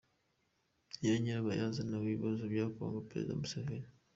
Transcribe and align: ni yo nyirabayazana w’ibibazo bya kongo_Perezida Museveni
ni 0.99 1.07
yo 1.11 1.15
nyirabayazana 1.23 1.95
w’ibibazo 1.97 2.43
bya 2.51 2.65
kongo_Perezida 2.75 3.39
Museveni 3.39 3.89